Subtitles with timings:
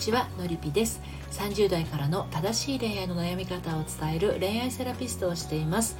[0.00, 1.02] ちはのりぴです。
[1.32, 5.98] 30代からの正しい恋愛の悩み方を伝える恋愛セラピストをしています。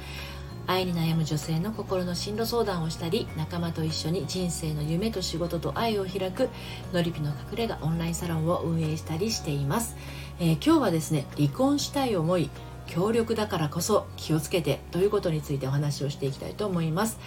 [0.65, 6.49] 愛に悩む女性の心の進路相談をしたり仲間と一緒に人生の夢と仕事と愛を開く
[6.93, 9.97] のりぴの隠れ家オンラインサロンを運営したりしています、
[10.39, 12.51] えー、今日はですね離婚したい思い
[12.85, 17.19] 強力だからこそ気をつけてということについてお話をしていきたいと思います。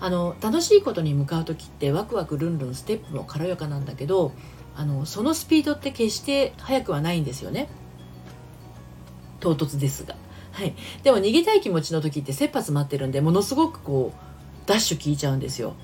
[0.00, 4.32] あの楽しいことに向かう時ってワクワクルンルンステップも軽やかなんだけど
[4.76, 7.68] あのそのスピードって決して速くはないんですよね。
[9.40, 10.16] 唐突ですが、
[10.52, 15.74] はい、でも逃げたい気持ちの時って切羽詰まってるんでものすごくこうダッシュ効いちゃうんですよ。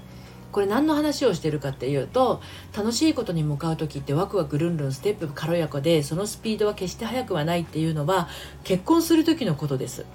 [0.53, 2.41] これ何の話をしてるかっていうと
[2.77, 8.29] 楽しいことに向かう時ってワクワクルンルンステップ軽やかでそのスピードは決して速くはないっていうのは
[8.65, 10.07] 結婚する時のことです。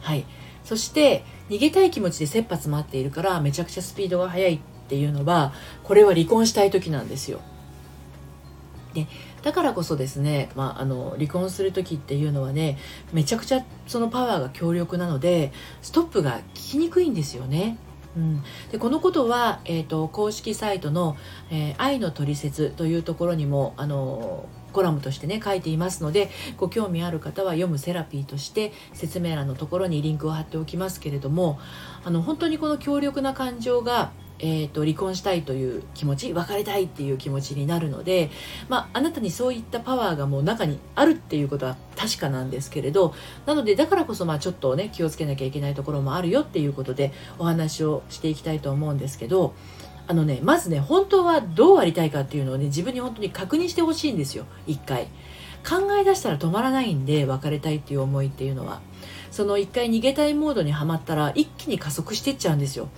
[0.00, 0.24] はい。
[0.64, 7.40] そして逃げたい気持ちで切羽詰まっているからめちゃくちゃスピードが速いっていうのはこれは離婚したい時なんですよ。
[8.94, 9.06] で
[9.42, 12.78] だからこそですね、まあ、あの離婚する時っていうのはね
[13.12, 17.76] めちゃくちゃそのパワーが強力なのでストップが効きにくいんですよね。
[18.14, 21.16] うん、でこのことは、えーと、公式サイトの、
[21.50, 31.58] えー、愛の取説」というところにもあのコラムとしてね書いていますのでご興味ある方は読むセラピーとして説明欄のところにリンクを貼っておきますけれども
[32.04, 34.12] あの本当にこの強力な感情が
[34.44, 38.28] えーと、離婚したいという気持ち別れたいっていう気持ちになるので、
[38.68, 43.14] まあ、あなたにそういったパワーがもう中にあるっていうことは確かなんですけれど
[43.46, 49.54] なのでだからこそまあちょっとね気をつけなきゃいけないところもあるよっていうことでお話をしていきたいと思うんですけど
[50.08, 54.44] あのねまずね本当はどうありたいかっていうのをね自分に本当に確認してほしいんですよ。
[54.66, 55.06] 一回。
[55.64, 58.80] 考え出したら止まらないんで別れたいっていう思いっていうのは。
[59.30, 62.88] その一回逃げたいモードにはまったら一気に加速してっちゃうんですよ。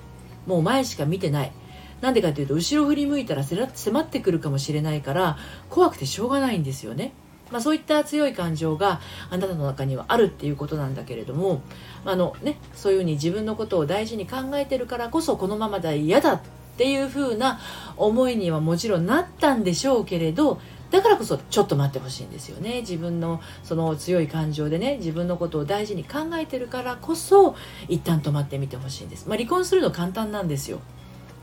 [0.47, 1.53] もう前しか見てない
[2.01, 5.39] なんでかっていうと後ろ振り向いたら迫ってくるかもしれないから
[5.71, 7.13] 怖くてしょうがないんですよね。
[7.51, 11.63] まあ、そういった強い感情があなたの中にはあるっていうことなんだけれども
[12.05, 16.41] あの、ね、そういうふうに自分のことを大事に考えてるからこそこのままで嫌だっ
[16.77, 17.61] ていうふうな
[17.97, 20.59] 思いにはもちろんなったんでしょうけれど
[20.95, 22.83] だからこそちょっと待ってほしいんですよね。
[22.83, 27.57] 自分のその強い感情でね自分のことを大事に考えてるからこそ
[27.89, 30.79] 一旦止まってみてほしいんです、まあ、離婚するの簡単なんですよ。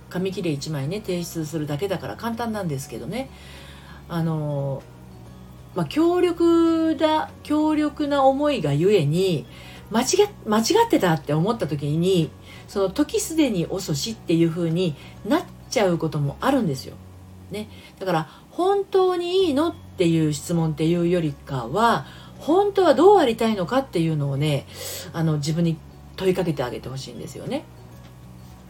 [0.09, 3.29] 紙切れ1枚ね提出するだけだから簡単なんですけどね。
[4.07, 4.81] あの
[5.75, 9.45] まあ、強力だ強力な思いがゆえに
[9.89, 10.05] 間違
[10.45, 12.29] 間違ってたって思った時に
[12.67, 14.95] その時すでに遅しっていう風に
[15.25, 16.95] なっちゃうこともあるんですよ。
[17.51, 17.67] ね、
[17.99, 22.05] だから本当にいいのっていう質問っていうよりかは
[22.39, 24.65] 本当はどうありたいのかっていうのをね
[25.13, 25.77] あの自分に
[26.15, 27.63] 問いかけてあげてほしいんですよね。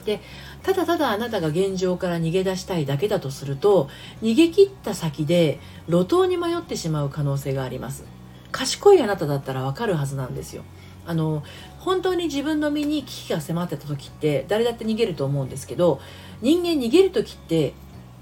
[0.06, 0.20] で
[0.64, 3.90] ただただあなたが現状から逃げ出したいだけだとすると
[4.22, 8.04] 逃げ切った先で路頭に迷ってしまう可能性があります
[8.52, 10.64] 賢いあなただったらわかるはずなんですよ
[11.06, 11.44] あの
[11.80, 16.00] 本当に自分の身に危機が迫ってた時って誰だって逃げると思うんですけど
[16.42, 17.74] 人間逃げる時って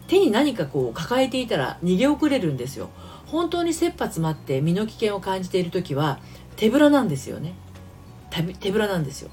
[0.09, 2.89] 手に何かこう抱えていたら逃げ遅れるんですよ。
[3.27, 6.19] 本当に切羽詰まって身の危険を感じている時は
[6.55, 7.53] 手ぶらなんですよね。
[8.59, 9.29] 手ぶらなんですよ。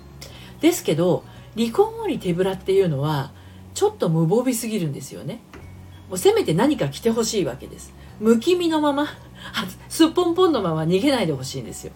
[0.60, 1.24] ですけど
[1.56, 3.32] 離婚後に手ぶらっていうのは
[3.72, 5.40] ちょっと無防備すぎるんですよね。
[6.10, 7.94] もうせめて何か着てほしいわけです。
[8.20, 9.06] むき身のまま
[9.88, 11.92] すっぽんぽんのまま逃げないでほしいんですよ。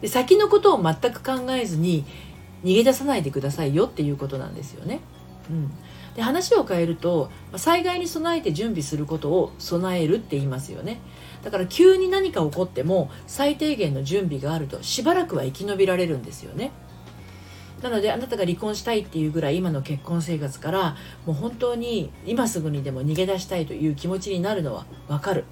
[0.00, 2.06] で先のことを全く考えずに
[2.64, 5.00] 逃げ出さないでくださいよっていうことなんですよね、
[5.50, 5.70] うん、
[6.14, 11.00] で話を変えると災害に備えて準備することを備えるって言いますよね。
[11.42, 16.72] だから急に何か起こっても最低限の準備があるとしばらくは生き延びられるんですよね。
[17.82, 25.44] なのであなたが離婚したいっていうぐらい今の結婚生活からもう本当に今すぐにでも逃げ出したいという気持ちになるのはわかる。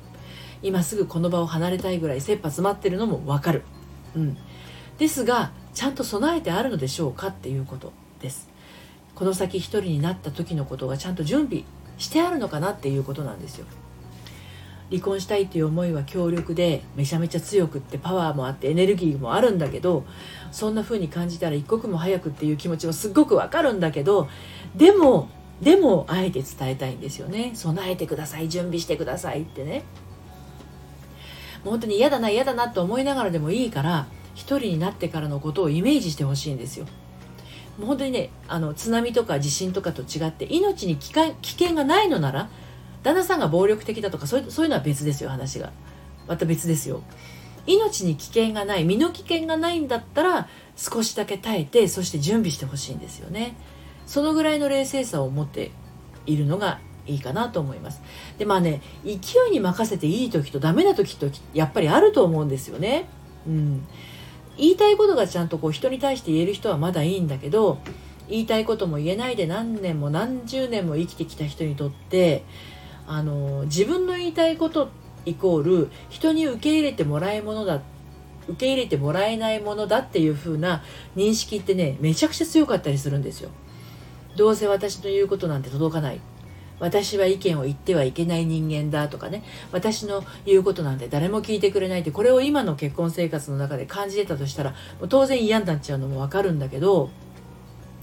[0.62, 3.62] 今すぐこの場を離れたいぐらい切羽詰まってるのもわかる、
[4.16, 4.36] うん、
[4.98, 8.47] ですがちゃんと備えてあるのでしょうかっていうことです。
[9.18, 11.64] この先一人になった時のことがちゃんと準備
[11.98, 13.66] してあるのかなっていうことなんですよ。
[14.90, 20.04] 離婚したいっていう思いは強力でめちゃめちゃ強くってパワーもあってエネルギーもあるんだけど
[20.52, 24.28] そんな風に感じたら一刻も早くっていう気持ちはすっごくわかるんだけど
[24.76, 25.28] でも
[25.60, 27.50] でもあえて伝えたいんですよね。
[27.54, 29.82] 備えてください準備してくださいってね。
[31.64, 34.06] もう本当に嫌だな嫌だなと思いながらでもいいから
[34.36, 36.86] 一人になってからのことをイメージしてほしいんですよ。
[37.80, 42.48] 本当にねあの津波とか地震とかと違って命に危険がないのなら
[43.02, 45.72] 旦那さんが暴力的だとかそういうのは別ですよ話が。
[46.26, 47.02] また別ですよ。
[47.66, 53.56] 命に危険がない身の危険がないんだったら少しだけ耐えてそして準備してほしいんですよね。
[54.06, 55.70] そのぐらいの冷静さを持って
[56.26, 58.00] いるのがいいかなと思います。
[58.38, 59.12] でまあね勢
[59.48, 63.08] いに任せていい時とダメな時とやっぱりあると思うんですよね。
[63.46, 63.86] うん。
[64.58, 67.78] 言いたいことがちゃんとこう人に対して言える人はまだいいんだけど
[68.28, 72.44] 言いたいことも言えないで何年も何十年も生きてきた人にとって
[73.06, 74.90] あの自分の言いたいこと
[75.24, 77.80] イコール人に受け入れてもらえものだ
[78.48, 80.82] 受け入れてもらえないものだっていう風な
[81.16, 83.50] 認識ってねめちゃくちゃ強かったりするんですよ。
[84.36, 86.20] どうせ私の言うことなんて届かない。
[86.80, 89.42] 私は意見を言ってはいけない人間だとかね
[89.72, 94.74] 私の言うことなんて誰も聞いてくれないってこれを今の結婚生活の中で感じてたとしたら
[95.08, 97.10] 当然嫌になっちゃうのもわかるんだけど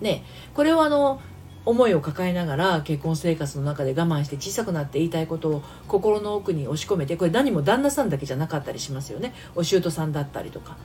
[0.02, 0.24] ね
[0.54, 1.22] これをあの
[1.66, 10.78] 思いを抱えながら結婚生活の中で我慢して小さくなって言いたいことを心の奥に押し込めてこれ何も旦那さんだけじゃなかったりしますよねお姑さんだったりとか。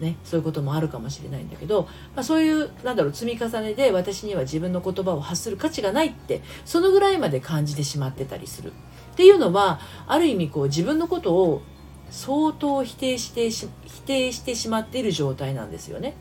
[0.00, 8.72] ね、そういうこともあるかもしれないんだけど、まあ、そういうなんだろう積み重ねで私には自分の言葉を発する価値がないってそのぐらいまで感じてしまってたりする。
[8.72, 11.62] っていうのはある意味こう自分のことを
[12.10, 13.68] 相当否定して否
[14.04, 16.14] 定してしまっている状態なんですよね。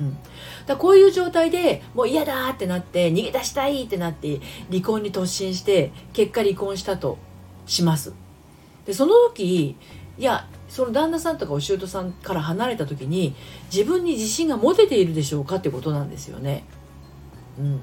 [0.00, 0.16] うん、
[0.66, 4.40] だこういう状態でもう嫌だってなって逃げ出したいってなって
[4.70, 7.18] 離婚に突進して結果離婚したと
[7.66, 8.14] します。
[8.86, 9.76] でその時
[10.18, 13.34] いやその旦那さんとかお舅さんから離れた時に
[13.72, 16.64] 自分に自信が持てているでしょうかってことなんですよね。
[17.58, 17.80] うん、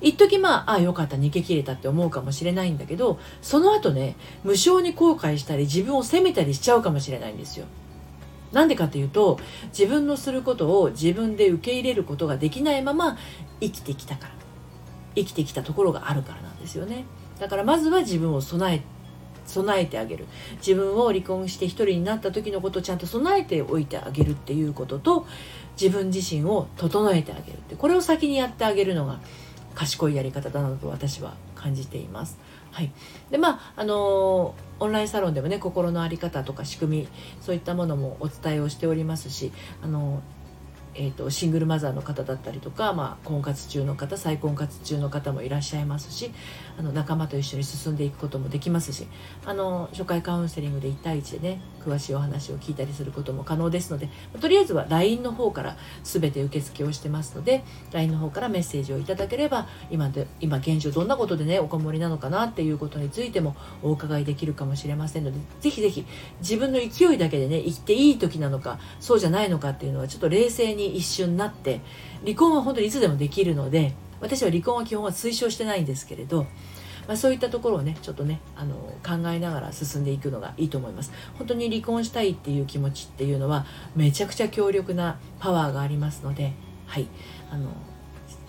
[0.00, 4.14] 一時まあああよかった逃げ切れたって思うかもしれないんだけどその後ね
[4.44, 7.66] 無性に後悔したり自分を責めたりしちゃうかもしれないんですよ。
[8.52, 9.38] なんでかっていうと
[9.78, 13.18] 自分のすることを自分で受け入れることができないまま
[13.60, 14.34] 生きてきたから
[15.14, 17.04] 生きてきたところがあるからなんですよね
[17.38, 18.82] だからまずは自分を備え
[19.48, 20.26] 備えてあげる。
[20.58, 25.26] 自分を離婚して一人になった時のことをちゃんと備えておいてあげるっていうことと
[25.80, 27.56] 自分自身を整えてあげる。
[27.56, 29.20] ってこれを先にやってあげるのが
[29.74, 32.38] 賢いやり方だなと私は感じています。
[32.72, 32.92] はい、
[33.30, 37.08] でまああのオンラインサロンでもね心の在り方とか仕組み
[37.40, 39.52] そういったものもお伝えをしておりますし
[39.82, 40.22] あの
[41.00, 46.32] えーと、シングルマザーの方だったりとか、まあ、婚活中の方再婚活中の方もいらっしゃいますし
[46.76, 49.06] あの仲間と一緒に進んでいくこともできますし
[49.46, 54.08] あの初回カウンセリングで1対1でね詳しいお話を聞いたりすることも可能ですので
[54.40, 57.62] とりあえずは LINE の方から全て受付をしてますので
[57.92, 66.04] LINE の方からメッセージをいただければ今で今現状どんなことでねおこもりなのかなっていうことについてもお伺いできるかもしれませんのでぜひぜひ
[66.40, 71.80] 自分の勢いだけでね生きていい時なのかそうじゃないのかっていうのはちょっと冷静に一瞬なって
[72.24, 76.44] 離婚は本当にいつでもできるので私は離婚は基本は推奨してないんですけれど、
[77.06, 86.52] まあ、そういったところをねちょっとねあの考えながら進んでいくのがいいと思います本当に離婚したいっていう気持ちっていうのはめちゃくちゃ強力なパワーがありますので
[86.86, 87.06] はい
[87.50, 87.70] あの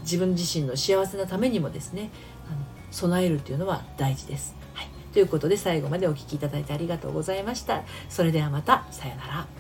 [0.01, 2.09] 自分自身の幸せなためにもですね
[2.49, 2.57] あの
[2.91, 4.55] 備えるっていうのは大事です。
[4.73, 7.83] はい、ということで最後までお聴きいただいてありがとうございました。
[8.07, 9.58] それではまたさようなら。